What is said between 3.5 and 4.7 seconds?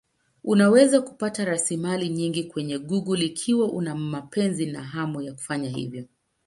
una mapenzi